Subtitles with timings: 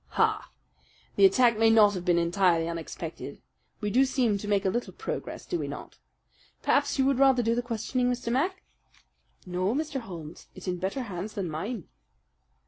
[0.17, 0.49] "Ha!
[1.15, 3.39] The attack may not have been entirely unexpected.
[3.81, 5.99] We do seem to make a little progress, do we not?
[6.63, 8.31] Perhaps you would rather do the questioning, Mr.
[8.33, 8.63] Mac?"
[9.45, 9.99] "No, Mr.
[9.99, 11.87] Holmes, it's in better hands than mine."